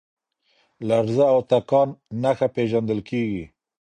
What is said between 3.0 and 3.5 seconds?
کېږي.